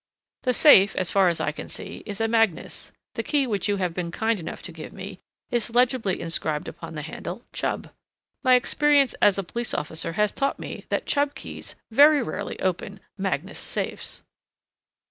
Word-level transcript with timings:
"The 0.41 0.53
safe 0.55 0.95
as 0.95 1.11
far 1.11 1.27
as 1.27 1.39
I 1.39 1.51
can 1.51 1.69
see 1.69 2.01
is 2.07 2.19
a 2.19 2.27
Magnus, 2.27 2.91
the 3.13 3.21
key 3.21 3.45
which 3.45 3.69
you 3.69 3.75
have 3.77 3.93
been 3.93 4.09
kind 4.09 4.39
enough 4.39 4.63
to 4.63 4.71
give 4.71 4.91
me 4.91 5.19
is 5.51 5.75
legibly 5.75 6.19
inscribed 6.19 6.67
upon 6.67 6.95
the 6.95 7.03
handle 7.03 7.43
'Chubb.' 7.53 7.93
My 8.41 8.55
experience 8.55 9.13
as 9.21 9.37
a 9.37 9.43
police 9.43 9.75
officer 9.75 10.13
has 10.13 10.31
taught 10.33 10.57
me 10.57 10.85
that 10.89 11.05
Chubb 11.05 11.35
keys 11.35 11.75
very 11.91 12.23
rarely 12.23 12.59
open 12.61 12.99
Magnus 13.15 13.59
safes." 13.59 14.23